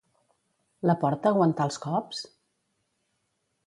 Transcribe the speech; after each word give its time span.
La 0.89 0.95
porta 1.03 1.33
aguantà 1.35 1.69
els 1.71 1.79
cops? 1.87 2.27